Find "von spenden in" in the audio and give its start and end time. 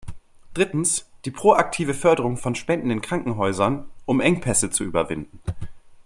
2.37-3.01